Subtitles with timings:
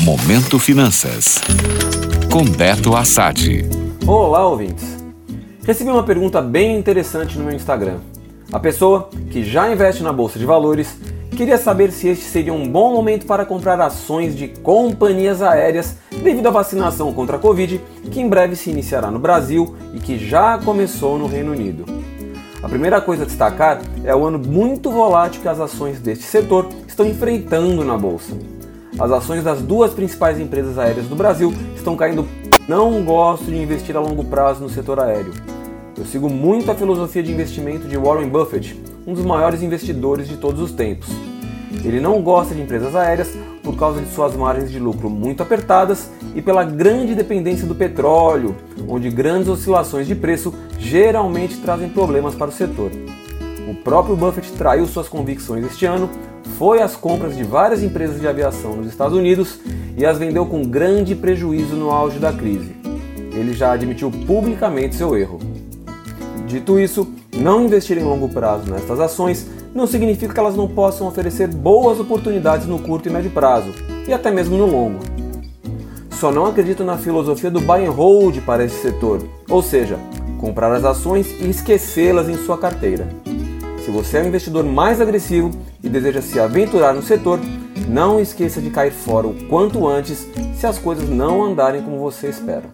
[0.00, 1.40] Momento Finanças.
[2.30, 3.68] Com Beto Assad.
[4.06, 4.96] Olá, ouvintes.
[5.64, 7.98] Recebi uma pergunta bem interessante no meu Instagram.
[8.52, 10.96] A pessoa, que já investe na bolsa de valores,
[11.36, 16.46] queria saber se este seria um bom momento para comprar ações de companhias aéreas devido
[16.46, 17.80] à vacinação contra a Covid,
[18.12, 21.84] que em breve se iniciará no Brasil e que já começou no Reino Unido.
[22.62, 26.68] A primeira coisa a destacar é o ano muito volátil que as ações deste setor
[26.86, 28.57] estão enfrentando na bolsa.
[28.98, 32.26] As ações das duas principais empresas aéreas do Brasil estão caindo.
[32.66, 35.32] Não gosto de investir a longo prazo no setor aéreo.
[35.96, 40.36] Eu sigo muito a filosofia de investimento de Warren Buffett, um dos maiores investidores de
[40.36, 41.08] todos os tempos.
[41.84, 43.30] Ele não gosta de empresas aéreas
[43.62, 48.56] por causa de suas margens de lucro muito apertadas e pela grande dependência do petróleo,
[48.88, 52.90] onde grandes oscilações de preço geralmente trazem problemas para o setor.
[53.68, 56.10] O próprio Buffett traiu suas convicções este ano,
[56.56, 59.58] foi às compras de várias empresas de aviação nos Estados Unidos
[59.96, 62.74] e as vendeu com grande prejuízo no auge da crise.
[63.32, 65.38] Ele já admitiu publicamente seu erro.
[66.46, 71.06] Dito isso, não investir em longo prazo nestas ações não significa que elas não possam
[71.06, 73.72] oferecer boas oportunidades no curto e médio prazo,
[74.06, 74.98] e até mesmo no longo.
[76.10, 79.98] Só não acredito na filosofia do buy and hold para esse setor, ou seja,
[80.38, 83.08] comprar as ações e esquecê-las em sua carteira.
[83.84, 85.50] Se você é um investidor mais agressivo
[85.82, 87.38] e deseja se aventurar no setor,
[87.88, 92.28] não esqueça de cair fora o quanto antes se as coisas não andarem como você
[92.28, 92.64] espera.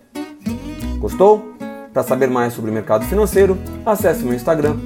[0.98, 1.54] Gostou?
[1.92, 4.76] Para saber mais sobre o mercado financeiro, acesse meu Instagram,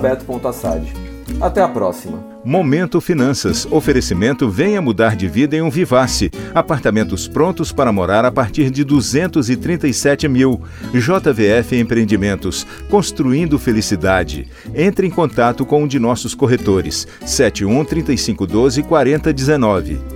[0.00, 1.05] beto.assad.
[1.40, 2.24] Até a próxima.
[2.44, 3.66] Momento Finanças.
[3.70, 6.30] Oferecimento Venha Mudar de Vida em um Vivace.
[6.54, 10.60] Apartamentos prontos para morar a partir de 237 mil.
[10.92, 12.66] JVF Empreendimentos.
[12.88, 14.48] Construindo Felicidade.
[14.74, 17.06] Entre em contato com um de nossos corretores.
[17.24, 20.15] 71 3512 4019.